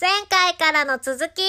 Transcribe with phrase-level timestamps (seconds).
[0.00, 1.42] 前回からの続き。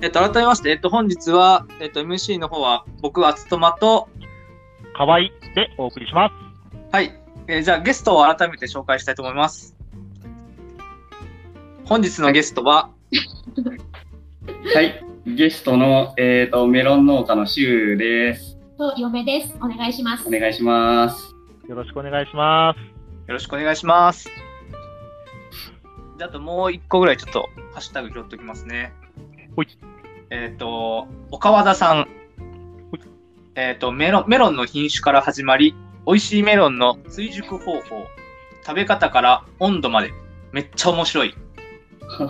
[0.00, 4.08] えっと、改めまして、えっと、本日は、えっと、MC の方は、僕、あつとまと、
[4.96, 6.34] かわいでお送りします。
[6.90, 7.20] はい。
[7.48, 9.76] えーじゃあ、ゲストを改めて紹介したいと思います。
[11.84, 12.90] 本日のゲストは、
[14.74, 18.56] はい、ゲストの、えー、とメロン農家のシュウです。
[18.78, 19.54] と嫁です。
[19.56, 20.26] お願いします。
[20.26, 21.32] お願いします。
[21.68, 22.78] よろしくお願いします。
[23.28, 24.28] よろしくお願いします。
[26.18, 28.92] じゃあ、あともう一個ぐらいちょっと、ハッシュタグ拾っておきますね。
[29.54, 29.68] ほい。
[30.30, 32.08] えっ、と、岡和田さん。
[33.54, 35.74] えっ、と、メロン、メロンの品種から始まり、
[36.06, 38.06] 美味しいメロンの追熟方法、
[38.66, 40.12] 食べ方から温度まで、
[40.52, 41.34] めっちゃ面白い。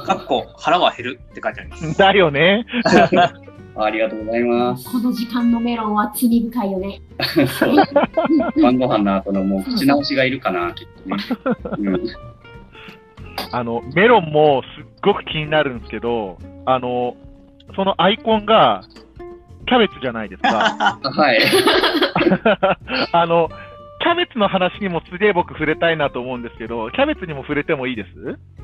[0.05, 1.97] かっこ、腹は減るって書いてあります。
[1.97, 2.67] だよね。
[3.75, 4.91] ありがとうございます。
[4.91, 7.01] この時間のメロンは罪深いよね。
[8.63, 11.17] 晩ご飯の後のもう口直しがいるかな、きっとね。
[11.79, 12.05] うん、
[13.51, 17.17] あの、メロンもすっごく気になるんですけど、あの、
[17.75, 18.83] そのアイコンが、
[19.67, 20.77] キャベツじゃないですか。
[20.79, 21.39] あ はい。
[23.13, 23.49] あの、
[24.03, 28.09] キャベツの話にもすげえ僕触れたいなと思うんですけど、キャベツにも触れてもいいです？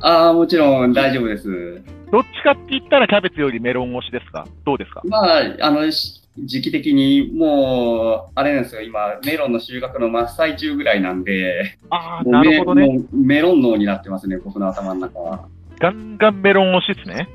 [0.00, 1.80] ああ、もちろん大丈夫です。
[2.11, 4.48] どっちかって言ったらキャベツよりメロン推しですか？
[4.67, 5.03] どうですか？
[5.05, 13.05] まあ、あの、し時期的にもう、あれなんですよ、今、メロンの収穫の真っ最中ぐらいなんで、ああ、なるほどね。
[13.12, 15.48] メロン脳になってますね、僕の頭の中は。
[15.78, 17.28] ガンガンメロン推しですね。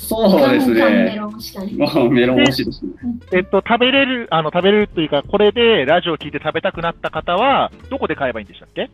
[0.00, 1.10] そうですね。
[1.10, 2.92] メロン推しですね。
[3.32, 8.90] えっと、食べれる、あの、食べれるというか、これでラジオ聞いて食べたくなった方は、どこで買えばいいんでしたっけ？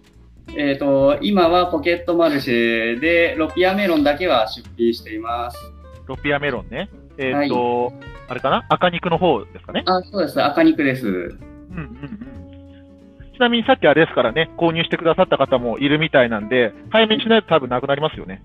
[0.57, 5.59] えっ、と、今はポケットマルシェで、ロピアメロンだけは出品しています。
[6.07, 6.89] ロピアメロンね。
[7.19, 7.93] えっ、と、
[8.29, 8.65] あれかな？
[8.71, 9.83] 赤肉の方ですかね？
[9.87, 10.43] あ、そうです。
[10.43, 11.07] 赤肉です。
[11.07, 11.37] うんうん
[11.77, 12.19] うん。
[13.35, 18.43] ちなみにさっきあれですからね、購入してくださった方もいるみたいなんで、早めにしないと多分なくなりますよね。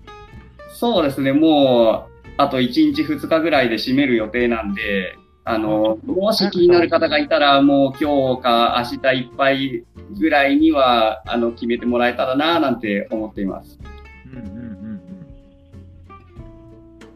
[0.72, 1.32] そうですね。
[1.32, 9.84] もう、あと1日2日ぐらいで閉める予定なんで、あの、もし気になる方がいたら、もう今日か明日いっぱい
[10.18, 13.78] ぐらいには、あの、決めてもらえたらな、なんて思っています。
[14.32, 14.62] うんうんうんう
[14.94, 15.00] ん。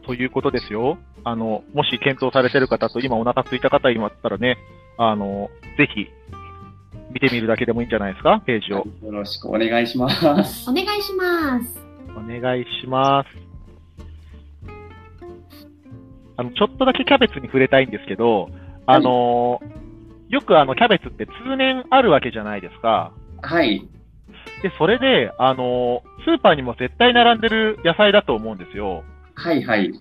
[0.05, 0.97] ということですよ。
[1.23, 4.57] あの、もし検討されてる方と今お腹空いた方いましたらね、
[4.97, 6.07] あの、ぜひ、
[7.11, 8.77] 見てみるだけでもいいんじゃないですか、ページを。
[8.77, 10.25] よろしくお願いします。
[10.69, 11.79] お願いします。
[12.15, 13.44] お願いします。
[16.37, 18.49] あの、ちょっとだけキャベツに触れたいんですけど、
[18.85, 19.61] あの
[20.29, 23.11] よくあの、キャベツって通年あるわけじゃないですか。
[23.41, 23.87] はい。
[24.61, 29.03] で、それで、あのスーパーにも絶対並んでる野菜だと思うんですよ。
[29.35, 29.91] はい、はい。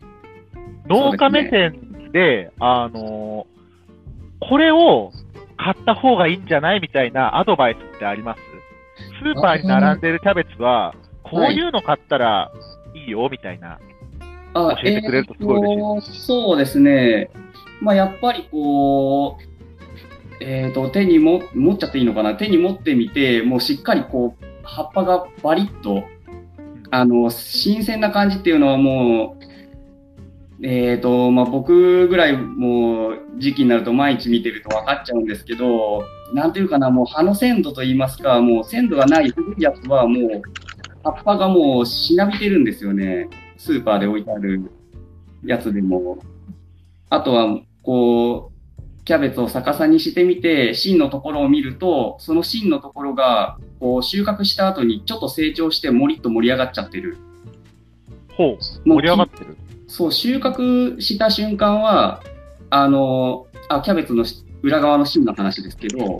[0.86, 3.46] 農家目線で、あの
[4.40, 5.12] これを
[5.56, 8.40] 買った方がいいんじゃないみたいなアドバイスってあります？
[9.22, 12.50] スーパーに並んでるキャベツは、こういうの買ったら
[12.94, 13.72] いいよ、みたいな。
[13.72, 13.78] あ
[14.54, 17.30] 教えてくれるとすごい嬉しいえーとそうですね。
[17.80, 19.54] まあ、やっぱりこう、
[20.40, 22.34] えっ、と、手にも、持っちゃっていいのかな？
[22.34, 26.04] 手に持ってみて、もうしっかりこう、葉っぱがバリッと、
[26.90, 29.36] あの、新鮮な感じっていうのはも
[30.60, 40.42] う、えっ、と、まあ、僕ぐらいもう時期になると毎日見てると分かっちゃうんですけど、なんていうかな、もう葉の鮮度といいますか、もう鮮度がない古いやつはもう、
[41.02, 43.28] 葉っぱがもうしなびてるんですよね。
[43.64, 44.70] スーパーで置いてある
[45.42, 46.18] やつでも。
[47.08, 57.16] あとは、こう、キャベツを逆さにしてみて、芯のところを見ると、その芯のところが、こう、収穫した後にちょっと成長して、もりっと盛り上がっちゃってる。
[58.36, 59.56] ほう、盛り上がってる。
[59.86, 62.22] そう、収穫した瞬間は、
[62.68, 64.26] あの、あ、キャベツの
[64.60, 66.18] 裏側の芯の話ですけど、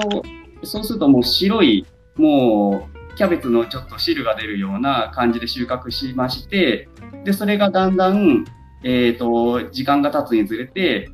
[0.00, 0.20] そ
[0.62, 1.84] うそうするともう白い、
[2.16, 6.88] もう、キャベツのちょっと汁が出るような感じで収穫しまして、
[7.24, 8.44] で、それがだんだん、
[8.82, 11.10] えっ、と、時間が経つにつれて、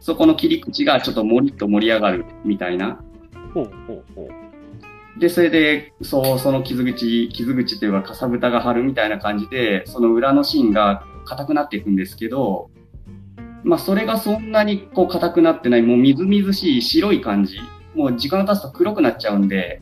[0.00, 3.00] そこの切り口がちょっともりっと盛り上がるみたいな。
[3.54, 5.20] ほうほうほう。
[5.20, 12.70] で、それで、そう、その傷口、傷口というか、かさぶたが張るみたいな感じで、その裏の芯が硬くなっていくんですけど、
[13.62, 17.58] まあ、それがそんなにこう硬くなってない、もうみずみずしい白い感じ。
[17.94, 19.80] もう時間が経つと黒くなっちゃうんで。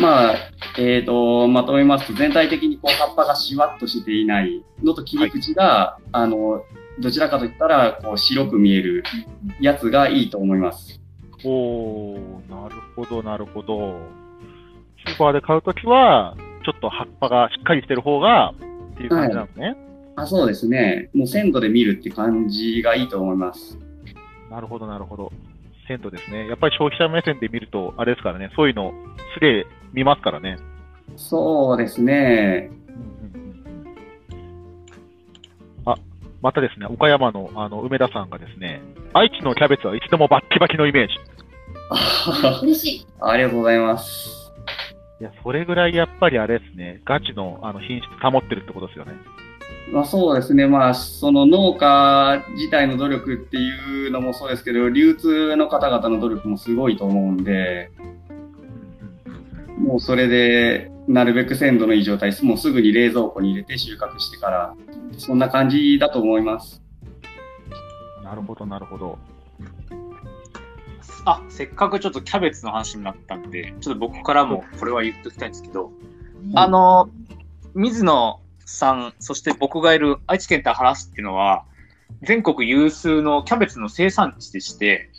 [0.00, 0.34] まあ、
[0.78, 6.62] えっ、と、まとめますと、全体的にこう葉っぱがしわっとしていないのと切り口が、あの、
[6.98, 9.02] どちらかといったら、こう白く見える
[9.60, 11.00] やつがいいと思います。
[11.44, 13.98] おー、なるほど、なるほど。
[15.06, 19.76] スーパーで買うときは、ちょっと葉っぱがしっかりしてる方が、っていう感じなんですね。
[20.16, 21.08] あ、そうですね。
[21.14, 23.78] もう鮮度で見るって感じがいいと思います。
[24.50, 25.32] なるほど、なるほど。
[25.88, 26.46] 100%ですね。
[26.48, 28.92] やっぱり消費者目線で見ると、あれですからね、そういうの、
[29.34, 30.58] すげえ見ますからね。
[31.16, 32.70] そうですね。
[35.84, 35.96] あ、
[36.42, 38.82] またですね、岡山のあの梅田さんがですね、
[39.12, 41.14] 愛知のキャベツはいつでもバッキバキのイメージ。
[42.62, 43.06] 嬉しい。
[43.20, 44.52] ありがとうございます。
[45.20, 49.12] いや、それぐらいやっぱりあれですね、ガチのあの品質保ってるってことですよね。
[49.92, 50.66] まあそうですね。
[50.66, 57.90] まあ、その農家自体の努力っていうのもそうですけど、流通の方々の努力もすごいと思うんで、
[59.78, 64.74] もうそれで、なるべく鮮度のいい状態、もうすぐに冷蔵庫に入れて収穫してから、
[65.16, 66.82] そんな感じだと思います。
[68.22, 69.18] なるほど、なるほど。
[71.24, 75.92] あ、せっかくちょっとキャベツの話になったんで、ちょっと僕からもこれは言っておきたいんですけど、
[76.54, 77.08] あの、
[77.74, 81.64] 水野さん、そして僕がいる愛知県田原市っていうのは、
[82.22, 85.10] 全国有数のキャベツの生産地でして、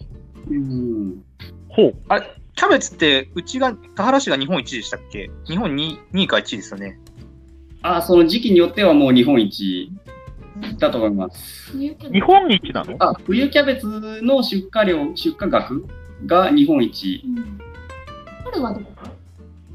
[0.50, 1.23] うん。
[1.69, 1.95] ほう。
[2.09, 5.31] あれ、キャベツって、うちが、田原市が日本一でしたっけ？
[5.45, 7.00] 日本 2, 2位か1位ですよね。
[7.81, 9.89] あ、その時期によってはもう日本一
[10.77, 11.71] だと思います。
[11.71, 12.13] 冬キャベツ。
[12.15, 12.95] 日本一なの？
[13.00, 13.88] あ、冬キャベツ
[14.21, 15.88] の出荷量、出荷額
[16.25, 17.23] が日本一。
[17.25, 17.59] うん。
[18.44, 19.09] 春はどこか？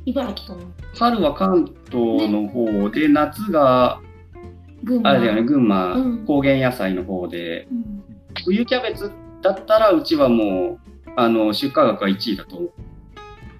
[0.04, 0.62] 茨城か？
[0.62, 4.02] な春は関東の方で、夏が、
[4.82, 5.08] 群馬。
[5.08, 6.26] あれだよね、群馬、うん。
[6.26, 8.04] 高原野菜の方で、うん。
[8.44, 9.10] 冬キャベツ
[9.40, 10.78] だったら、うちはもう、
[11.16, 12.72] あの、出荷額が1位だと、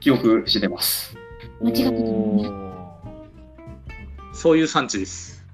[0.01, 1.17] 記憶してます。
[1.61, 2.51] 間違ってたもんね。
[4.33, 5.45] そういう産地です。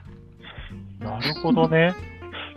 [0.98, 1.94] なるほどね。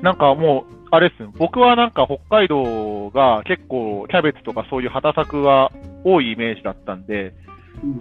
[0.02, 5.72] なんかもう、あれですね、僕はなんか北海道が結構キャベツとかそういう畑作が
[6.04, 7.34] 多いイメージだったんで、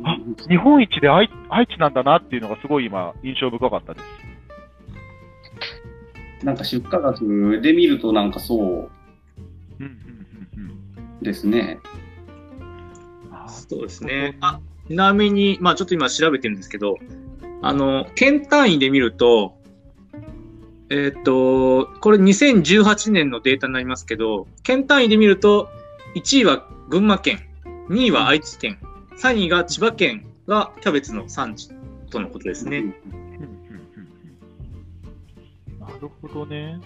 [0.05, 0.17] あ
[0.49, 4.07] 日本一で愛愛知なんだなっていうのがすごい今印象深かったです。
[6.45, 8.89] なんか出荷額で見ると、なんかそううんうん
[9.79, 9.91] うん
[10.57, 10.73] うん
[11.23, 11.81] ですね。
[13.31, 14.37] あそうですね。
[14.41, 16.99] あちなみに、まあちょっと今調べてるんですけど、
[17.63, 19.57] あの、県単位で見ると、
[20.91, 25.71] えっ、と、これ2018年のデータになりますけど、県単位で見ると、
[26.15, 27.41] 1位は群馬県、
[27.89, 28.79] 2位は愛知県、
[29.19, 31.71] 3位が千葉県がキャベツの産地
[32.11, 32.95] とのことですね。
[35.81, 36.79] なるほどね。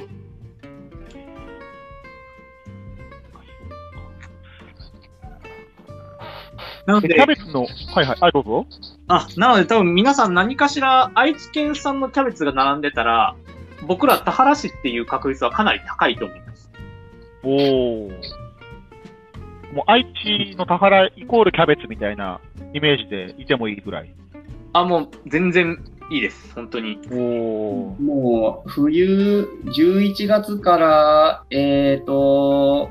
[6.87, 8.67] なのででキャ、ベツの、はいはい、あ、どうぞ。
[9.09, 13.35] あ、なので多分皆さん何かしら愛知県産のキャベツが並んでたら、
[13.87, 16.71] 僕ら田原市っていう確率はかなり高いと思います。
[17.43, 17.50] お
[18.06, 18.11] お。
[19.73, 22.41] もう愛知の田原イコールキャベツみたいな
[22.73, 24.15] イメージでいてもいいぐらい。
[24.73, 25.79] あ、もう全然
[26.11, 26.55] いいです。
[26.55, 27.00] 本当に。
[27.11, 27.97] おお。
[28.00, 32.91] もう、冬、11月から、えっ、と、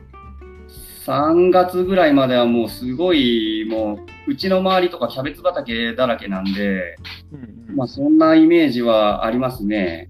[1.05, 6.97] 3月ぐらいまではもうすごい、もう、うちの周りとかキャベツ畑だらけなんで、
[7.31, 10.09] うんうんまあそんなイメージはありますね。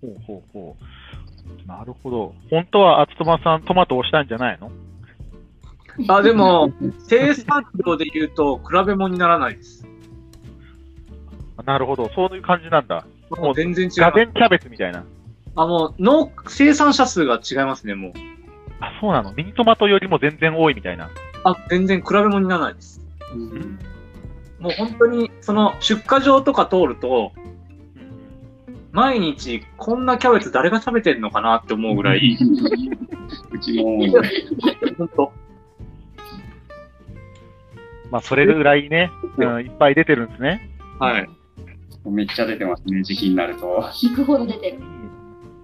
[0.00, 0.76] ほうほうほ
[1.64, 1.66] う。
[1.66, 2.34] なるほど。
[2.50, 4.70] 本当は厚友さんトマトをしたんじゃないの？
[6.14, 6.72] あ、でも、
[7.08, 9.86] 生産量で言うと比べ物にならないです。
[11.64, 12.08] なるほど。
[12.14, 13.04] そういう感じなんだ。
[13.30, 13.92] もう全然違う。
[14.02, 15.04] ガゼンキャベツみたいな。
[15.56, 18.37] あ、もう、農、生産者数が違いますね、もう。
[18.80, 19.32] あ、そうなの？
[19.32, 21.10] ミニトマトよりも全然多いみたいな。
[21.44, 23.00] あ、全然比べ物にならないです。
[23.34, 23.78] うん。
[24.58, 27.32] もう本当に、その、出荷場とか通ると、
[28.90, 32.36] 毎日、こんなキャベツ誰が食べてんのかなって思うぐらい、
[33.50, 33.98] うちも、
[34.96, 35.32] 本当。
[38.10, 40.30] まあ、それぐらいね、うん、いっぱい出てるん。
[40.30, 40.70] ですね。
[40.98, 41.28] はい。
[42.06, 43.84] めっちゃ出てますね、時期になると。
[44.02, 44.78] 引くほど出てる。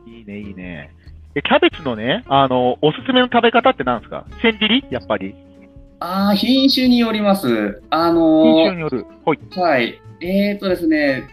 [0.06, 0.93] いいね、いいね。
[1.36, 4.24] え、キャベツのね、あの、おすすめの食べ方って何ですか？
[4.40, 4.84] 千切り？
[4.90, 5.34] やっぱり。
[6.00, 7.82] ああ、品種によります。
[7.90, 9.06] あ品の種による。
[9.24, 9.38] ほい。
[9.56, 10.00] はい。
[10.20, 11.24] えーとですね、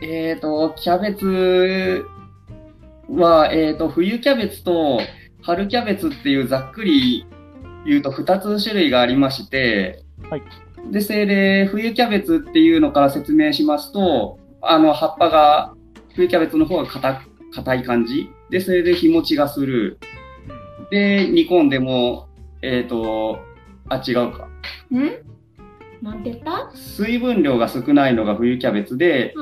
[0.00, 2.04] えーと、キャベツ
[3.10, 5.00] は、えーと、冬キャベツと
[5.42, 7.26] 春キャベツっていうざっくり
[7.84, 10.42] 言うと2つ種類がありまして、はい。
[10.90, 15.74] で、それで冬キャベツっていうのから説明しますと、あの、葉っぱが、
[16.14, 17.20] 冬キャベツの方が硬
[17.54, 18.30] 硬い感じ。
[18.50, 19.98] で、それで日持ちがする。
[20.90, 22.28] で、煮込んでも、
[22.62, 23.40] えーと、
[23.88, 24.48] あ、違うか。
[24.90, 26.02] ん？
[26.02, 26.70] なんて言った？
[26.74, 29.34] 水分量が少ないのが冬キャベツで、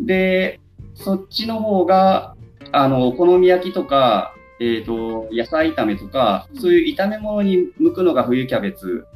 [0.00, 0.60] で、
[0.94, 2.34] そっちの方が、
[2.72, 9.06] あの、お好み焼きとか、えっ、と、野菜炒めとか、そういう炒め物に向くのが冬キャベツ。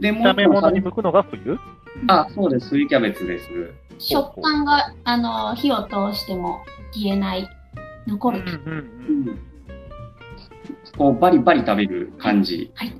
[0.00, 1.58] で、もう炒め物に向くのが冬？
[2.08, 2.70] あ、そうです。
[2.70, 3.46] 冬キャベツです。
[3.98, 6.60] 食感が、あの、火を通しても
[6.92, 7.48] 消えない、
[8.08, 8.40] 残る。
[8.40, 8.84] うんうんう。
[9.08, 9.38] うんん。
[10.96, 12.70] こうバリバリ食べる感じ。
[12.74, 12.92] はい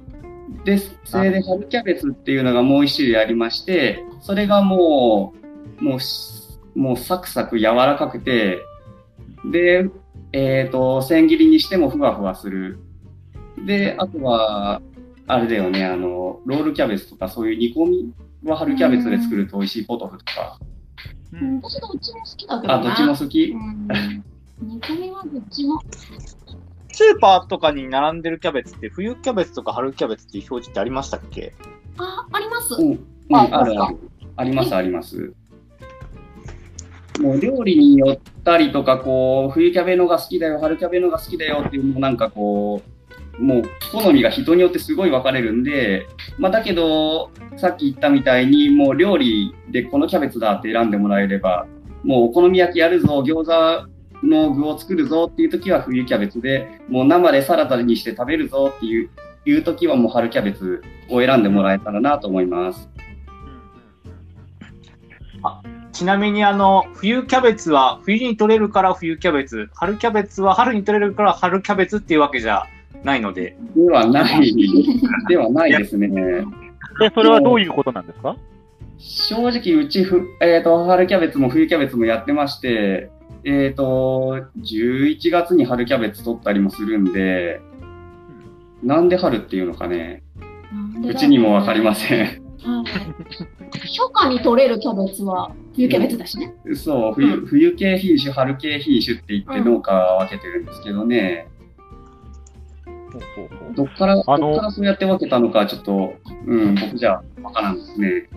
[0.64, 5.32] で、それで春キャベツっていうのがもう一種類ありまして、それがも
[5.80, 8.58] う、もうし、もうサクサク柔らかくて、
[9.50, 9.88] で、
[10.32, 12.78] えっ、と、千切りにしてもふわふわする。
[13.66, 14.82] で、あとは、
[15.26, 20.58] あれだよね、あの、ロールキャベツとかそういう煮込みは春キャベツで作ると美味しいポトフとか。
[21.32, 22.84] ううんん、私どっちも好きだけどあ、ね。
[22.84, 23.44] どっちも好き？
[23.50, 24.24] うん。
[24.60, 25.80] 煮込みはどっちも。
[26.90, 31.54] スーパーとかに並んでるキャベツって、冬キャベツとか春キャベツっていう表示ってありましたっけ？
[31.98, 32.74] あ、あります。
[32.74, 33.96] うん、うん、ああるある。
[34.36, 35.32] あります、あります。
[37.20, 42.80] もう料理によったりとか、こう、冬キャベのが好きだよ、春キャベのが好きだよっていうのもなんかこ
[43.38, 43.62] う、もう
[43.92, 46.06] 好みが人によってすごい分かれるんで、
[46.38, 51.66] まあだけど、さっき言ったみたいに、もう料理でこのキャベツだって選んでもらえれば、
[52.04, 53.88] もうお好み焼きやるぞ、餃子
[54.22, 59.10] の具を作るぞっていう時は冬キャベツで、もう生でサラダにして食べるぞっていう、
[59.44, 62.88] いう時はもう春キャベツを選んでもらえたらなと思います。
[65.92, 72.64] ちなみにあの、冬キャベツは冬に取れるから冬キャベツ、春キャベツは春に取れるから春キャベツっていうわけじゃ
[73.02, 74.54] ないので、ではない、
[75.28, 76.08] ではないですね。
[77.00, 78.37] で、それはどういうことなんですか？
[78.98, 83.10] 正直、うちふ、えーと、春キャベツも冬キャベツもやってまして、
[83.50, 87.62] えっ、と、11月に春キャベツ取ったりもするんで、
[88.82, 90.22] なんで春っていうのかね、
[91.02, 92.26] うちにもわかりません。
[92.26, 92.36] はい。
[93.86, 96.54] 初夏に取れるキャベツは冬キャベツだしね。
[96.74, 101.48] そう、冬冬系品種、春系品種って言って農家は分けてるんですけどね、
[103.12, 106.12] ほうほうほうどっから、どっあのからそうやって分けたのか、ちょっと、
[106.46, 108.28] うん、僕じゃわからんですね。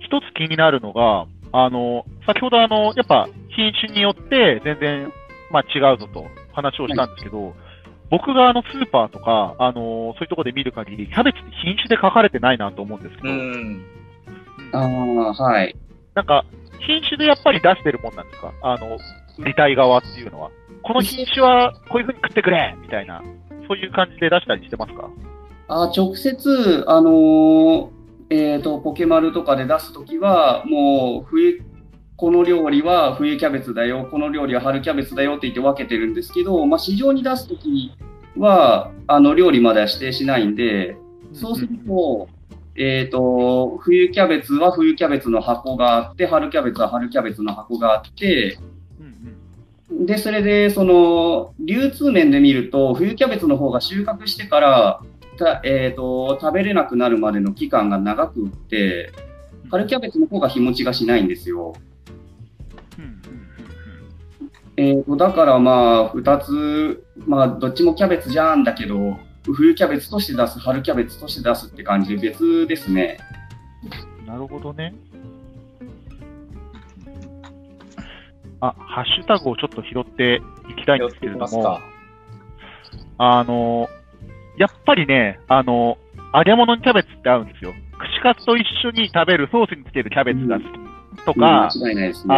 [0.00, 5.12] 一つ気になるのが、あの、先ほどあの、やっぱ品種によって全然、
[5.50, 7.54] まあ違うぞと話をしたんですけど、
[8.10, 13.84] 僕があのスーパーとか、あの、そういうところで見る限り、キャベツって品種で書かれてないなと思うんですけど、ん。
[14.72, 15.74] ああ、はい。
[16.14, 16.44] なんか、
[16.86, 18.52] 品種でやっぱり出してるもんなんですか？
[18.62, 18.98] あの、
[19.38, 20.50] 売りたい側っていうのは。
[20.82, 23.22] この品種はこういう風に食ってくれみたいな、
[23.66, 25.08] そういう感じで出したりしてますか？
[25.68, 27.88] あ直接、あのー
[28.28, 31.62] えっ、と、ポケマルとかで出すときは、もう、冬、
[32.16, 37.92] この料理は冬キャベツだよ、この料理は春キャベツだよって言って分けてるんですけど、まあ、市場に出すとき
[38.38, 40.96] は、あの、料理までは指定しないんで、
[41.34, 42.28] そうすると、
[42.74, 48.58] えっ、と、冬キャベツは冬キャベツの箱があって、春キャベツは春キャベツの箱があって、
[49.90, 55.00] で、それで、その、流通面で見ると、冬キャベツの方が収穫してから、
[55.38, 59.12] たえー、と食べれなくなるまでの期間が長くって、
[59.70, 61.74] 春キャベツの方が日持ちがしないんですよ。
[62.98, 63.20] うんうんうん
[64.78, 73.18] えー、とだからまあ、2つ、まあ、どっちもキャベツじゃんだけど、冬キャベツとして出す、春キャベツとして出すって感じで別ですね。
[74.10, 74.92] うんなるほどね。
[78.60, 81.78] あ、ハッシュタグをちょっと拾っていきたいんですけれども。
[83.18, 83.88] あの、
[84.58, 85.96] やっぱりね、あの、
[86.34, 87.72] 揚げ物にキャベツって合うんですよ。
[87.98, 90.95] 串カツと一緒に食べるソースにつけるキャベツが好き
[91.26, 91.70] とか、あ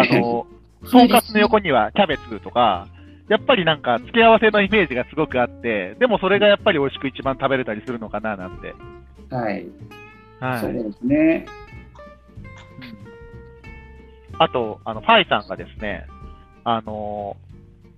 [0.03, 0.21] ね。
[0.21, 0.47] の、
[0.91, 2.89] とんかつの横にはキャベツとか、
[3.29, 8.75] やっぱりなんか付け合わせのイメージがすごくあって、でもそれがやっぱり美味しく一番食べれたりするのかななんて。
[9.33, 9.67] はい、
[10.41, 10.61] はい。
[10.61, 11.47] そうですね。
[12.81, 12.99] うん
[14.41, 16.07] あと、あの、ファイさんがですね、
[16.63, 17.37] あの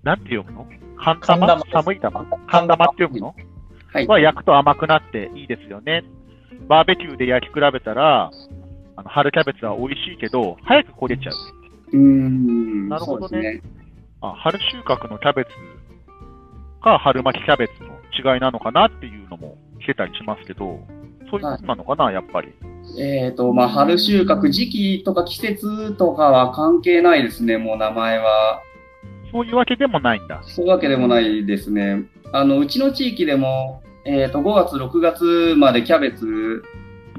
[0.03, 0.67] ーなんて読むの？
[1.05, 1.63] 寒玉？
[1.71, 2.25] 寒い玉？
[2.51, 3.35] 寒玉って読むの？
[3.93, 4.07] はい。
[4.07, 6.03] は焼くと甘くなっていいですよね。
[6.67, 8.31] バーベキューで焼き比べたら、
[9.01, 11.35] あの春キャベツは美味しいけど、早く焦げちゃう。
[11.93, 13.63] うーん、なるほどねね。
[14.21, 15.51] あ春収穫のキャベツ
[16.83, 20.81] か春巻きキャベツの違いなのかなっていうのも聞けたりしますけど、
[21.31, 22.49] そういうことなのかな、やっぱり。
[22.99, 28.61] えっ、と、まあ、春収穫、時期とか季節とかは関係ないですね、もう名前は。
[29.33, 30.43] そういうわけでもないんだ。
[30.43, 32.03] そういうわけでもないですね。
[32.35, 36.63] あの、うちの地域でも、えっ、と、5月、6月までキャベツ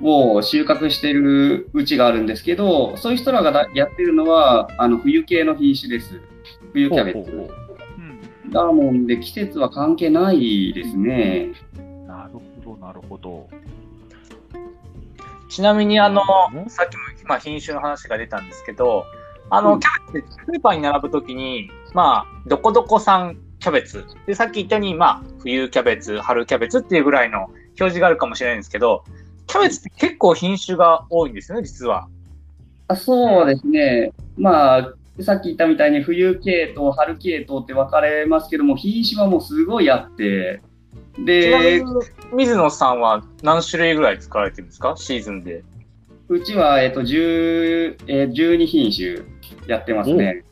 [0.04, 6.20] を収穫してるうちがあるんですけど、そういう人らがだやってるのは、あの、冬系の品種です。
[6.74, 7.72] 冬キャベツ。
[8.52, 11.50] だもんで、季節は関係ないですね。
[12.06, 13.48] なるほど、なるほど。
[15.50, 16.22] ちなみに、あの
[16.54, 19.06] うん、さっきも、まあ、品種の話が出たんですけど、
[19.50, 24.06] あの、うんキャベツってスーパーに並ぶときに、まあ、どこどこ産キャベツ。
[24.26, 29.04] で、さっき言ったように、まあ、冬キャベツ、春キャベツっていうぐらいの表示があるかもしれないんですけど、
[29.52, 32.08] キャベツって結構品種が多いんですよね、実は。
[32.88, 34.14] あそうですね。
[34.38, 40.62] まあ、さっき言ったみたいに冬系統、春系統って分かれますけども、品種はもうすごいあって、
[41.20, 41.86] でに、、
[42.34, 45.66] 水野さんは何種類ぐらい使われてるんですかシーズンで。
[46.30, 49.26] うちは、えっと、10えー12品種
[49.68, 50.46] やってますね。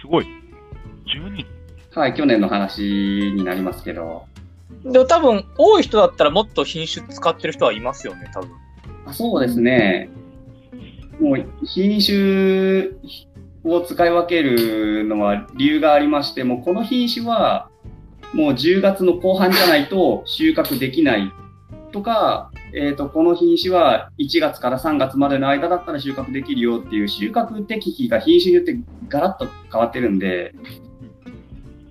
[0.00, 0.26] すごい。
[1.06, 1.46] 12。
[1.92, 4.24] はい、去年の話になりますけど。
[4.84, 8.50] でも多分、多い人だったらもっと品種使ってる人はいますよね、多分。
[9.06, 10.10] あそうですね。
[11.20, 12.90] もう品種
[13.64, 17.68] を使い分けるのは理由がありまして、もこの品種は
[18.32, 21.32] もう10月の後半じゃないと収穫できない
[21.92, 30.54] とか、えっ、と、この品種は1月から3月までの間だったら収穫できるよっていう収穫適期が品種によってガラッと変わってるんで、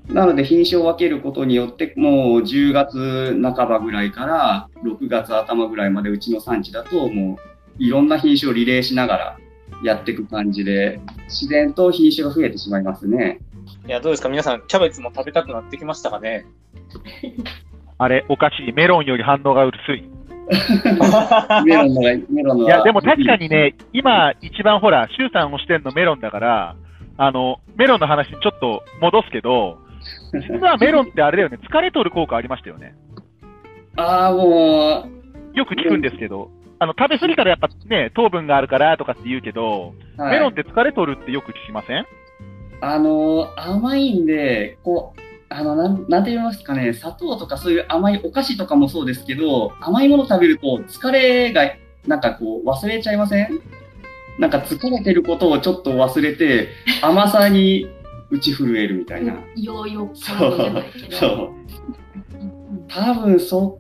[0.09, 7.37] なので品種を分けることによって、もう10月半ばぐらいから6月頭ぐらいまでうちの産地だと、も
[7.79, 9.37] ういろんな品種をリレーしながら
[9.83, 13.39] やっていく感じで、自然と品種が増えてしまいますね。
[13.87, 14.29] いや、どうですか？
[14.29, 16.45] 皆さん、キャベツも食べたくなってきましたかね？
[17.97, 18.73] あれ、おかしい。
[18.73, 20.03] メロンより反応が薄 い。
[21.65, 26.75] メロンのが、メロンのがいや、でも確かにね、今一番ほら、シュウさんをしてんのメロンだから、
[27.17, 29.77] あの、メロンの話にちょっと戻すけど、
[30.33, 32.95] 実はメロンってあれだよね、疲れ取る効果ありましたよね。
[33.95, 35.07] ああ、も
[35.53, 40.31] よく聞くんですけど、あの、食べ過ぎたらやっぱね、糖分があるからとかって言うけど、う、はい。
[40.33, 42.05] メロンって疲れ取るってよく聞きません？
[42.81, 51.69] あのー甘いんで、こう、あの、なん、なんて言いますかね、砂糖とかそういう甘いお菓子とかもそうですけど、甘いもの食べると疲れが、
[52.07, 53.59] なんかこう、忘れちゃいません？
[54.37, 56.69] なんか疲れてることをちょっと忘れて、
[57.01, 57.89] 甘さに
[58.31, 59.33] 打ち震えるみたいな。
[59.55, 61.17] ヨーヨーそう感じゃないけど。
[61.17, 61.53] そう。
[62.41, 62.59] うん
[62.89, 63.79] 多分そ、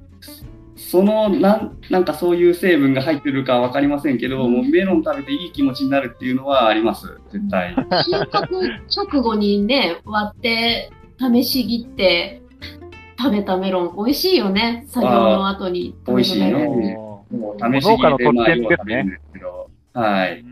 [0.75, 7.73] そのなん、なんかそういう成分が入ってるかわかりませんけど、もうメロン食べていい気持ちになるっていうのはあります、絶対。
[7.73, 8.47] 収穫
[8.95, 12.41] 直後にね、割って、試し切って、
[13.17, 14.85] 食べたメロン、美味しいよね。
[14.87, 15.95] 作業の後に。
[16.07, 19.69] 美味しいねおーもう試し切りで、まあ、食べるんですけど。
[19.93, 20.45] はい。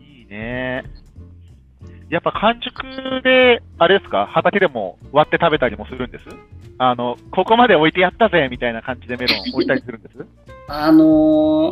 [0.00, 0.84] いいね。
[2.12, 6.24] やっぱ完熟で、あれですか、畑でも割って食べたりもするんです？
[6.78, 10.26] あの、ここまで置いてやったぜみたいな感じでメロン置いたりするんです？
[10.68, 11.04] あの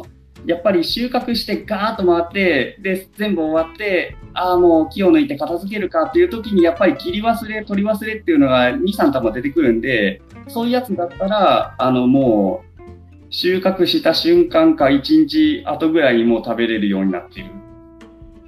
[0.03, 0.05] ー
[0.47, 12.83] やっぱり収穫してガーッと回って、で、全部終わって、ああ、もう木を抜いて片付けるかっていう時に、やっぱり切り忘れ、取り忘れっていうのが2、3玉出てくるんで、そういうやつだったら、あの、もう、
[13.29, 17.51] 収穫した瞬間か1日後ぐらいにもう食べれるようになっている。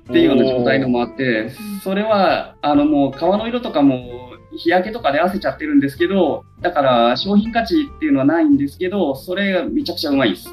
[0.08, 1.50] っていうような状態のもあって、
[1.82, 10.48] それは、あの、もう皮の色とかも日焼けとかで汗ちゃってるんですけど、だから商品価値っていうのはないんですけど、それがめちゃくちゃうまいです。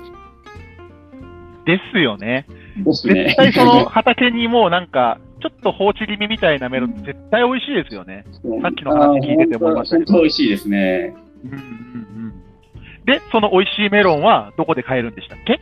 [1.65, 2.47] ですよね。
[2.83, 3.35] ですね絶。
[3.35, 8.25] 対その畑にもうなんか、ちょっと放置気味みたいなメロン絶対美味しいですよね。
[8.61, 11.15] さっきの話聞いてて思いましたけど本当美味しいですね。
[11.45, 12.33] うんうんうん。
[13.05, 15.59] で、その美味しいメロンはどこで買えるんでしたっけ？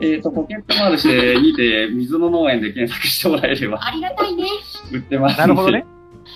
[0.00, 4.44] えっ、と、ポケットマルシェにて、水の農園で検索してもらえればありがたいね。
[4.92, 5.40] 売ってますんで。
[5.42, 5.86] なるほどね。。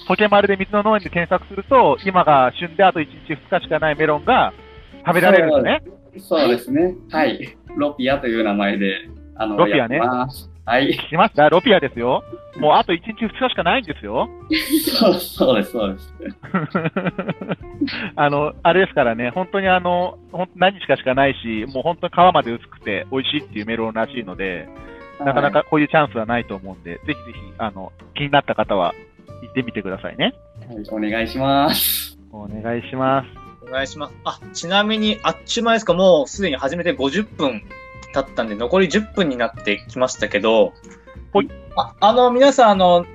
[0.07, 4.53] ポケマルで水の農園で検索すると、今が旬であと1日2日しかないメロンが
[5.07, 5.99] 食べられるんですね。
[6.21, 6.95] そうですね。
[7.11, 7.57] はい。
[7.77, 10.51] ロピアという名前で、あの、ロピアねやってます。
[10.69, 10.91] はい。
[10.91, 12.23] 聞きましたロピアですよ。
[12.59, 14.29] もうあと1日2日しかないんですよ。
[15.01, 16.15] そうそうです、そうです。
[18.15, 24.69] あの、あれですからね、本当にあの、ほん何日かしかないし、もう本当に皮まで薄くて美味しいっていうメロンらしいので、
[25.21, 28.95] なかなかこういうチャンスはないと思うんで、ぜひぜひ、あの、気になった方は
[29.41, 30.35] 行ってみてくださいね。
[30.69, 30.85] はい。
[30.91, 32.19] お願いします。
[32.31, 33.29] お願いします。
[33.67, 34.15] お願いします。
[34.25, 37.63] あ、ちなみに、あっちゅう間ですか、もうすでに始めて50分
[38.13, 40.73] 経ったんで、残り10分になってきましたけど、
[41.77, 43.07] ああの、皆さん、あの、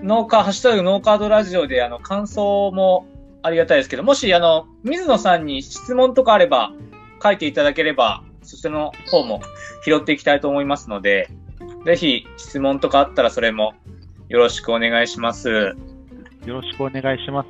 [0.00, 3.06] 農家、ハッシュタグノーカードラジオで、あの、感想も
[3.42, 6.72] ありがたいですけど、もし、あの、水野さんに質問とかあれば、
[7.22, 9.40] 書いていただければ、そちらの方も
[9.84, 11.30] 拾っていきたいと思いますので、
[11.84, 13.74] ぜひ、質問とかあったら、それも
[14.28, 15.48] よろしくお願いします。
[15.48, 15.74] よ
[16.46, 17.48] ろしくお願いします。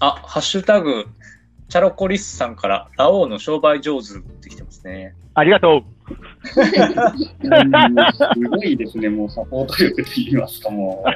[0.00, 1.06] あ、ハッシュタグ、
[1.68, 5.14] チャロコリスさんから、ラオウの商売上手ってきてますね。
[5.34, 5.84] ありがとう。
[6.10, 6.18] うん
[8.34, 11.08] すごいですね、もうサポート力と言いますか、もう。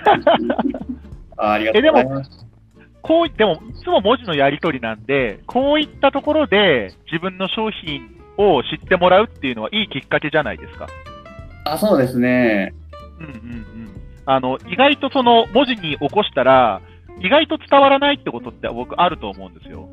[1.39, 2.47] あありがとうございます。
[3.01, 8.03] こういでも、いつも文字のやり取りなんで、こういったところで自分の商品
[8.37, 10.87] を知ってもらうっていうのはいいきっかけじゃないですか。
[11.65, 12.75] あ、そうですね。
[13.19, 13.91] うんうんうん。
[14.27, 16.83] あの、意外とその文字に起こしたら、
[17.21, 19.89] 意外と伝わらないってことって僕あると思うんですよ。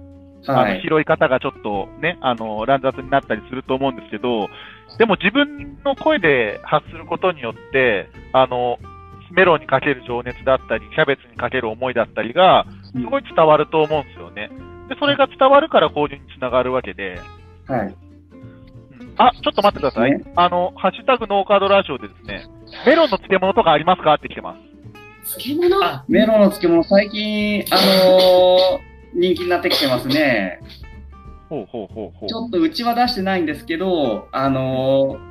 [0.48, 0.82] あのはい。
[0.82, 4.50] 拾い方がちょっとね、あの、乱雑になったりすると思うんですけど、
[4.98, 8.80] でも自分の声で発することによって、あの、
[9.32, 14.50] メロンにかける情熱だったり、キャベツにかける思いだったりが、すごい伝わると思うんですよね。
[14.90, 17.20] で、それが伝わるから購入につながるわけで、
[17.68, 17.88] はい。
[17.88, 17.96] うん
[19.18, 20.12] あ、ちょっと待ってください。
[20.12, 22.46] ねあの、ハッシュタグノーカードラジオでですね、
[22.86, 24.14] メロンの漬物とかありますか？
[24.14, 24.56] って来てま
[25.26, 25.40] す。
[25.40, 25.86] 漬物？
[25.86, 30.62] あ、メロンの漬物、最近、あのー人気になってきてますね。
[31.50, 32.30] ほうほうほうほう。
[32.30, 35.30] ちょっとうちは出してないんですけど、あのー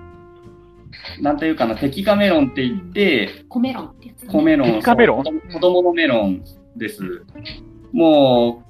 [1.20, 4.28] なんていうかな、テキカメロンって言って、コメロンってやつ、ね。
[4.32, 5.24] 米メロン、テキカメロン？
[5.24, 6.44] そう子供のメロン
[6.76, 7.24] です。
[7.92, 8.64] も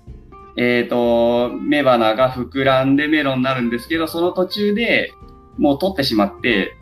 [0.56, 5.12] う、えっ、と、雌花が膨らんでメロンになるんですけど、その途中で
[5.56, 6.74] もう取ってしまって、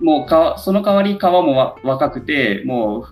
[0.00, 3.04] もうか、その代わり皮もわ若くて、もう、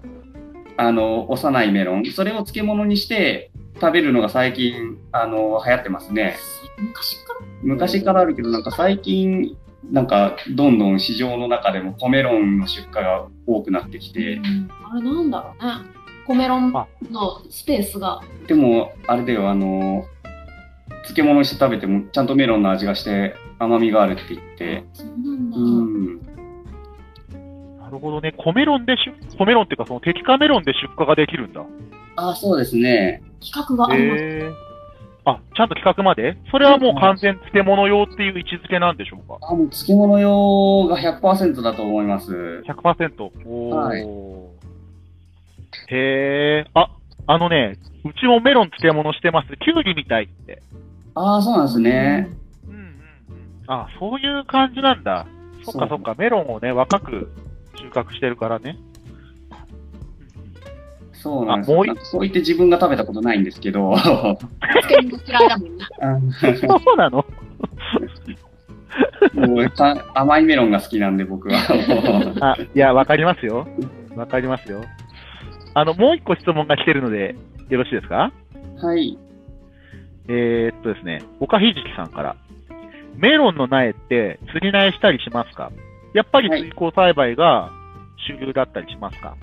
[0.77, 2.05] あの、幼いメロン。
[2.07, 6.37] それを漬物にして食べるのが最近、あの、流行ってますね。
[6.79, 7.41] 昔から？
[7.63, 9.57] 昔からあるけど、なんか最近、
[9.91, 15.73] なんか、どんどん市場の中でもコメロンの出荷が多くなってきて、うんあれなんだろうね。
[16.27, 16.87] コメロンの
[17.51, 18.23] スペースが。
[18.47, 20.05] でも、あれだよ、あの、
[21.03, 25.57] 漬物にして食べても、ちゃんとメロンの味がして、甘みがあるって言って、そうなんだ。
[25.59, 26.23] うん。
[26.23, 26.34] な
[27.95, 28.35] るほどね。
[28.37, 31.65] コメロンで出、コメロンっていうかそのテキカメロンで出荷ができるんだ。
[32.17, 33.23] あ、そうですね。
[33.41, 34.23] 企画があります。
[34.23, 34.51] へえ。
[35.25, 36.37] あ、ちゃんと企画まで？
[36.51, 39.39] それはもう完全漬物用っていう位置づけなんでしょうか？
[39.41, 42.63] あ、もう漬物用が100%だと思います。
[42.67, 43.31] 100%。
[43.47, 43.75] おー。
[43.75, 44.05] はい
[45.89, 46.71] へえ。
[46.75, 46.89] あ、
[47.27, 49.49] あのね、うちもメロン漬物してます。
[49.57, 50.63] キュウリみたいって。
[51.15, 52.29] ああ、そうなんですね。
[52.69, 52.95] うんうんうん。
[53.67, 55.27] あ、そういう感じなんだ。
[55.65, 57.33] そっかそっか、メロンをね、若く
[57.95, 58.77] 収穫してるからね。
[61.13, 63.97] そうなんですあもういなんかそう言って自分が食べたことないんですけど。
[63.97, 64.37] そ
[66.95, 67.25] うなの？
[69.35, 71.59] もうか甘いメロンが好きなんで僕は。
[72.41, 73.67] あ、いや、わかりますよ。
[74.17, 74.83] わかりますよ。
[75.75, 77.35] あの、もう一個質問が来てるので、
[77.69, 78.33] よろしいですか？
[78.83, 79.19] はい。
[80.29, 82.37] えー、っとですね、岡ひじきさんから。
[83.17, 85.73] メロンの苗って、釣り苗したりしますか？
[86.13, 87.73] やっぱり水耕栽培が
[88.27, 89.37] 主流だったりしますか、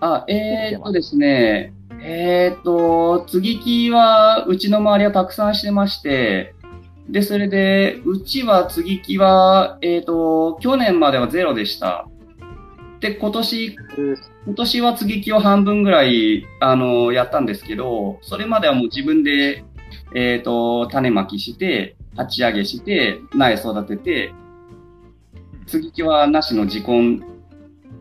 [0.00, 6.54] あ、えー、っとですね、えー、っと、接ぎ木はうちの周りはたくさんしてまして、
[7.08, 12.08] で、それで、うちは接ぎ木は、えー、っと、去年まではゼロでした。
[13.00, 13.76] で、今年、
[14.46, 19.64] 今年は接ぎ木を半分ぐらい、あの、やったんですけど、それまではもう自分で、
[20.14, 24.34] えー、っと、種まきして、鉢上げして、苗育てて、
[25.66, 27.20] 接ぎ木はなしの自根、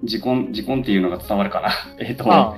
[0.03, 1.69] 自根、自根っていうのが伝わるかな。
[1.99, 2.55] えっと、あ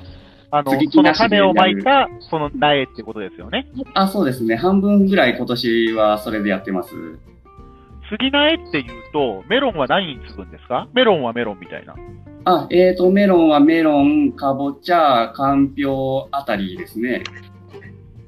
[0.49, 3.67] あの、その種をまいた、その苗ってことですよね。
[3.93, 4.55] あ、そうですね。
[4.55, 6.95] 半分ぐらい今年はそれでやってます。
[8.09, 10.87] 杉苗っていうと、メロンは何に継ぐんですか？
[10.93, 11.95] メロンはメロンみたいな。
[12.45, 17.23] あ、えっ、と、メロンはメロン、かぼちゃ、かんぴょうあたりですね。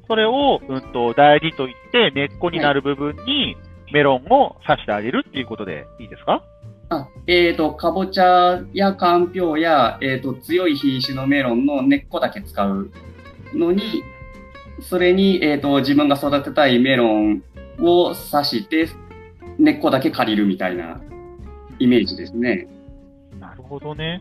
[0.06, 3.56] それを、うんと、代理といって、根っこになる部分に
[3.92, 6.42] メロンを刺してあげるっていうことでいいですか？
[6.90, 12.90] あ、えっ、と、かぼちゃやかんぴょうや、えっ、と、強い品種のメロンの根っこだけ使う
[13.54, 14.02] のに、
[14.80, 17.42] それに、えっ、と、自分が育てたいメロン
[17.78, 18.88] を刺して、
[19.58, 21.00] 根っこだけ借りるみたいな
[21.78, 22.66] イメージですね。
[23.38, 24.20] なるほどね。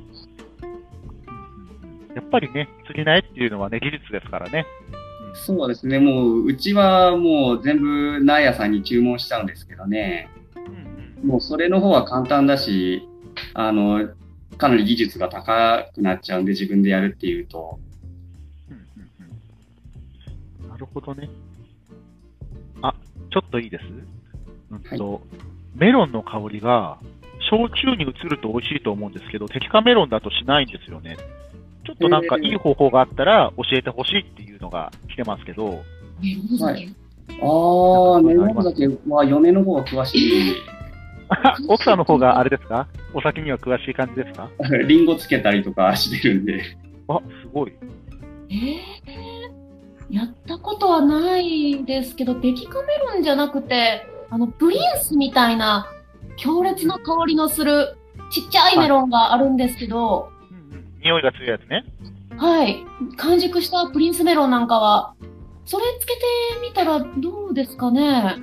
[2.15, 4.67] やっぱりね、杉苗っていうのはね、技術ですからね。
[5.33, 5.97] そうですね。
[5.97, 10.29] もう、うちはもう全部苗屋さんに注文しちゃうんですけどね。
[11.23, 13.07] もうそれの方は簡単だし、
[13.53, 14.09] あの、
[14.57, 17.79] かなり技術が高くなっちゃうんで自分でやるっていうと。
[18.69, 18.83] うんうん
[20.63, 21.29] うんなるほどね。
[22.81, 22.93] あ、
[23.31, 23.83] ちょっといいです
[24.71, 25.21] うんと、
[25.75, 26.99] メロンの香りが、
[27.49, 31.17] 焼酎に移ると美味しいと思うんですけど、テキカメロンだとしないんですよね。
[31.85, 35.65] ちょっとなんかいい方法があったら教えてほしいっていうのが来てますけど、
[36.59, 36.95] はい
[37.41, 40.55] ああ、メロン酒は嫁の方が詳しい。
[41.67, 42.87] 奥さんの方があれですか？
[43.13, 44.49] お酒には詳しい感じですか？
[44.87, 46.61] リンゴつけたりとかしてるんで。
[47.07, 47.73] あ、すごい。
[48.51, 55.87] えー、やったことはないですけど、デキカメロンじゃなくて、あの、プリンスみたいな
[56.35, 57.95] 強烈な香りのする
[58.31, 61.85] ちっちゃいメロンがあるんですけど、うんうん匂いが強いやつね。
[62.37, 62.83] はい。
[63.17, 65.13] 完熟したプリンスメロンなんかは、
[65.65, 66.19] それつけて
[66.61, 68.35] みたらどうですかね？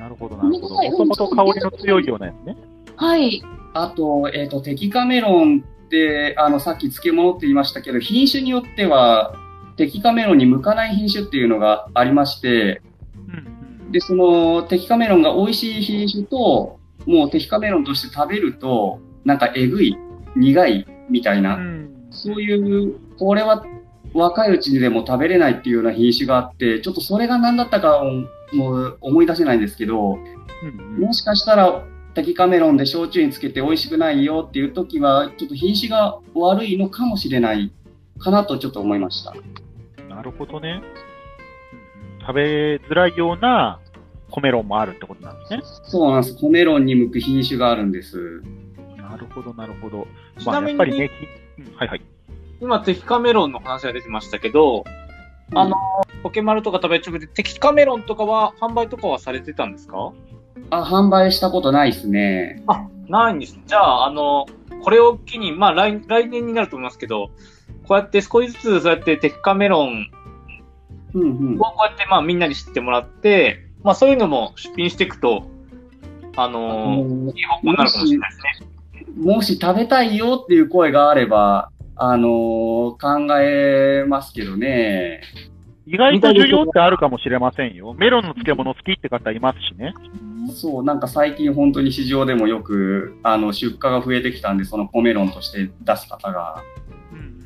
[0.00, 0.74] なるほど、なるほど。
[0.76, 2.56] もともと香りの強いようなやつね。
[2.96, 3.42] はい。
[3.74, 9.34] あと、えっ、と、テキカメロンって、あの、さっき漬物って言いましたけど、品種によっては、
[9.76, 12.80] テキカメロンに向かない品種っていうのがありまして。
[13.90, 19.98] で、その、テキカメロンが美味しい品種と、もうテキカメロンとして食べると、なんかえぐい、
[20.34, 23.64] 苦いみたいな、うんそういう、これは
[24.12, 28.02] 若いうちにでも食べれないっていうような品種があって、ちょっとそれが何だったか
[28.52, 30.20] もう思い出せないんですけど、うん
[30.68, 31.82] うんもしかしたら、
[32.14, 37.72] テキカメロンで焼酎につけて美味しくないよっていう時は、ちょっと品種が悪いのかもしれない
[38.18, 39.34] かなとちょっと思いました。
[40.08, 40.82] なるほどね。
[42.20, 43.80] 食べづらいような
[44.30, 45.62] コメロンもあるってことなんですね。
[45.84, 46.36] そうなんです。
[46.36, 48.42] コメロンに向く品種があるんです。
[48.96, 50.06] なるほど、なるほど。
[50.38, 51.10] ちまあ、なみにやっぱりね、
[51.76, 52.02] はいはい。
[52.60, 54.84] 今、テキカメロンの話が出てましたけど、
[55.54, 55.76] あの、
[56.22, 60.12] ポケマルとか食べチョブでテキカメロンとかは販売とかはされてたんですか？
[60.70, 62.62] あ、販売したことないですね。
[62.66, 63.58] あ、ないんです。
[63.66, 64.46] じゃあ、あの、
[64.82, 67.30] これを機に、まあ来、来年になると思いますけど、
[67.88, 70.10] こうやって少しずつそうやってテキカメロン
[71.14, 71.24] うんう
[71.56, 71.64] んを。
[71.64, 75.48] こうやってまあみんなに知ってもらって、まあそういうのも出品していくと、
[76.36, 79.06] あのもいい方向になるかもしれないですね。
[79.16, 82.30] もし食べたいよっていう声があれば、あのー
[82.96, 85.20] 考えますけどね。
[85.86, 87.92] 意外と需要ってあるかもしれませんよ。
[87.92, 89.92] メロンの漬物好きって方いますしね。
[90.54, 96.62] そう、なんか最近本当に市場でもよく、あの、出荷が増えてきたんで、そのコメロンとして出す方が。
[97.12, 97.44] うん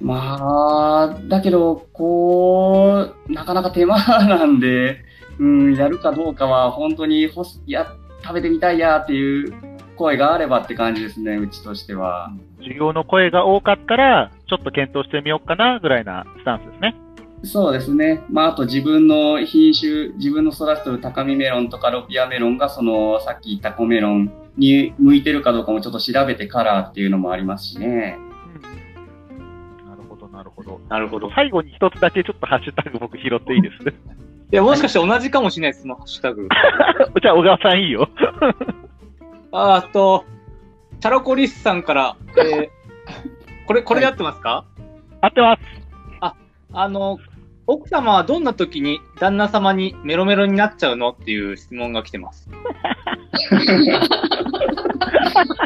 [0.00, 5.04] まあ、だけど、こう、なかなか手間なんで、
[5.38, 9.52] うん、やるかどうかは本当にほす、いや、食べてみたいやっていう
[9.96, 12.32] 声があればって感じですね、うちとしては。
[12.60, 16.94] 需要の声が多かったら、ちょっと検討してみようかな、ぐらいなスタンスですね。
[17.42, 18.24] そうですね。
[18.30, 28.18] まあ、あと自分の品種、自分の育ててる高見メロンとかロピアメロンが、その、さっき言ったコメロンに向いてるかどうかもちょっと調べてからっていうのもありますしね。
[29.86, 30.80] なるほど、なるほど。
[30.88, 31.28] なるほど。
[31.28, 33.94] い最後に一つだけちょっとハッシュタグ僕拾っていいです？
[34.50, 36.48] や、もしかして同じかもしれないです、そのハッシュタグ。
[37.20, 38.08] じゃあ、小川さんいいよ。
[39.52, 40.24] ああと、
[41.06, 42.68] チャラコリスさんから、えー
[43.68, 44.64] これ、これで合ってますか、
[45.20, 45.62] 合ってます。
[46.72, 47.20] あの、
[47.68, 52.50] 奥様はどんな時に旦那様にメロメロになっちゃうのっていう質問が来てます。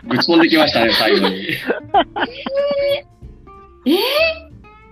[0.04, 1.48] ぶち込んできましたね、最後に。
[3.86, 3.96] えー、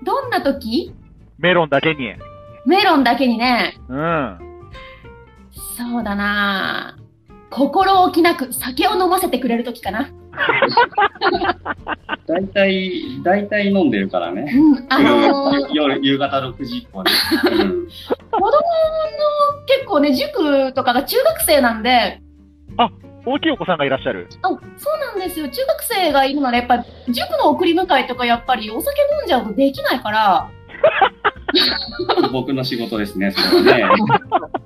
[0.03, 0.95] どんな時？
[1.39, 2.15] メロンだけに。
[2.65, 4.39] メロンだけにね、うん。
[5.77, 7.09] そうだなぁ
[7.51, 10.11] 心置きなく酒を飲ませてくれる時かな。
[12.27, 14.53] 大体、大体飲んでるからね。
[14.55, 17.11] うん、あのー、夜、夕方6時以降に。
[17.63, 17.89] うん
[18.31, 18.53] 子供の
[19.67, 22.21] 結構ね、塾とかが中学生なんで、
[23.27, 24.29] 大きいお子さんがいらっしゃる。
[24.43, 24.59] あそう
[25.19, 25.49] なんですよ。
[25.49, 30.49] 中学生がいるので、やっぱり塾の送り迎えとかやっぱりお酒飲んじゃうとできないから、
[32.33, 34.05] 僕の仕事ですね、それはね。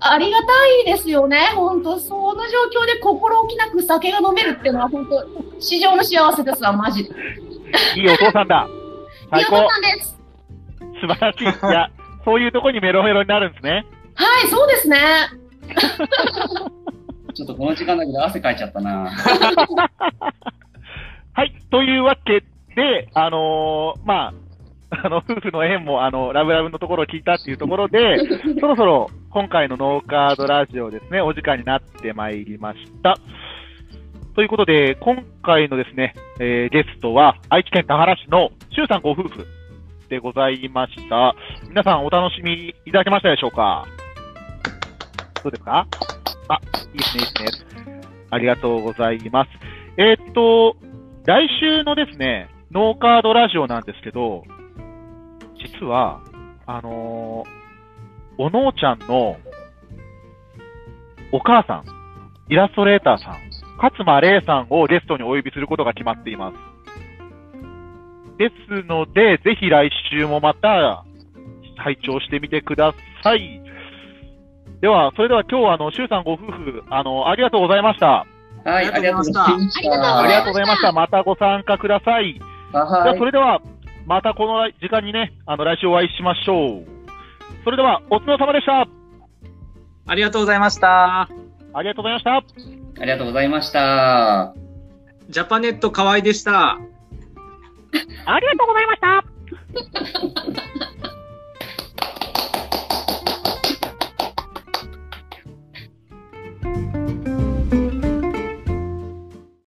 [0.00, 0.46] ありがた
[0.82, 1.38] いですよね。
[1.54, 5.26] 本当その状況で心置きなく酒が飲めるっていうのは本当
[5.62, 7.11] 市場の幸せですわ、マジで。
[7.96, 8.68] いいお父さんだ。
[9.31, 9.70] 最 高いいお父。
[9.70, 10.20] さんです。
[11.01, 11.44] 素晴らしい。
[11.44, 11.90] いや、
[12.25, 13.87] そういうとこにメロメロになるんですね。
[14.14, 14.98] はい、そうですね。
[17.35, 19.11] ちょっとこの時間だけど汗かいちゃったな。
[21.35, 21.55] はい。
[21.70, 22.44] というわけ
[22.77, 24.33] で、あのーま
[24.90, 28.18] あ、あの、夫婦の縁も、あの、ラブラブのところを聞いたっていうところで、
[28.61, 33.16] そろそろ今回のノーカードラジオですね、お時間になってまいりました。
[34.34, 39.46] ということで、今回のですね、えーゲストは、愛知県田原市の周さんご夫婦
[40.08, 41.34] でございました。
[41.68, 43.86] 皆さんお楽しみいただけましたでしょうか？
[45.42, 45.86] どうですか？
[46.48, 46.60] あ、
[46.94, 48.00] いいですね、いいですね。
[48.30, 49.50] ありがとうございます。
[49.98, 50.76] えーっと、
[51.26, 54.44] 来週のですね、ノーカードラジオなんですけど、
[55.62, 56.22] 実は、
[56.64, 59.36] あのーおのーちゃんの
[61.32, 61.84] お母さん、
[62.48, 63.51] イラストレーターさん、
[63.82, 66.56] 勝間玲さんをゲストにお呼びすることが決まっています。
[68.38, 71.04] ですので、ぜひ来週もまた、
[71.76, 73.60] 拝聴してみてください。
[74.80, 78.06] では、それでは今日は、あの、周さんご夫婦、あの、ありがとうございました。
[78.06, 78.26] は
[78.66, 79.44] い、ありがとうございました。
[79.44, 80.92] ありがとうございました。
[80.92, 82.34] またご参加ください。
[82.34, 83.60] じゃあ、はいそれでは、
[84.06, 86.84] またこの時間にね、あの、来週お会いしましょう。
[87.64, 88.86] それでは、お疲れ様でした。
[90.06, 91.28] ありがとうございました。
[91.74, 92.37] ありがとうございました。
[92.37, 94.54] ありがとうございました。
[95.28, 96.72] ジャパネット河合でした。
[96.72, 99.24] ありがとうございました。